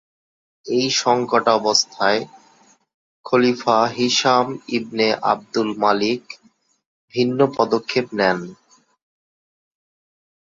এই 0.65 0.87
সঙ্কটাবস্থায় 1.01 2.21
খলিফা 3.25 3.77
হিশাম 3.97 4.45
ইবনে 4.77 5.07
আবদুল 5.23 5.69
মালিক 5.77 6.23
ভিন্ন 7.13 7.39
পদক্ষেপ 7.57 8.07
নেন। 8.13 8.39